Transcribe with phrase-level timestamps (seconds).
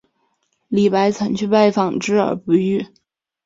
[0.69, 2.87] 李白曾去拜访之而不遇。